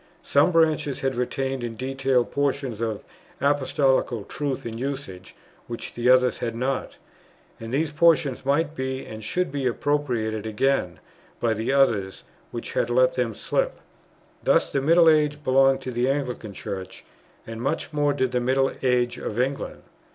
Some 0.23 0.51
branches 0.51 1.01
had 1.01 1.15
retained 1.15 1.63
in 1.63 1.75
detail 1.75 2.25
portions 2.25 2.81
of 2.81 3.03
Apostolical 3.39 4.23
truth 4.23 4.65
and 4.65 4.79
usage, 4.79 5.35
which 5.67 5.93
the 5.93 6.09
others 6.09 6.39
had 6.39 6.55
not; 6.55 6.97
and 7.59 7.71
these 7.71 7.91
portions 7.91 8.43
might 8.43 8.73
be 8.73 9.05
and 9.05 9.23
should 9.23 9.51
be 9.51 9.67
appropriated 9.67 10.47
again 10.47 10.99
by 11.39 11.53
the 11.53 11.71
others 11.71 12.23
which 12.49 12.71
had 12.73 12.89
let 12.89 13.13
them 13.13 13.35
slip. 13.35 13.79
Thus, 14.43 14.71
the 14.71 14.81
middle 14.81 15.07
age 15.07 15.43
belonged 15.43 15.81
to 15.81 15.91
the 15.91 16.09
Anglican 16.09 16.53
Church, 16.53 17.05
and 17.45 17.61
much 17.61 17.93
more 17.93 18.11
did 18.11 18.31
the 18.31 18.39
middle 18.39 18.71
age 18.81 19.19
of 19.19 19.39
England. 19.39 19.83